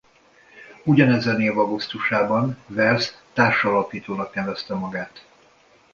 [0.83, 5.25] Ugyanezen év augusztusában Wales társalapítónak nevezte magát.